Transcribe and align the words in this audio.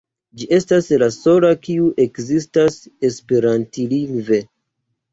Ĝi 0.39 0.47
estas 0.55 0.89
la 1.03 1.09
sola 1.17 1.53
kiu 1.69 1.91
ekzistas 2.07 2.81
esperantlingve. 3.13 4.45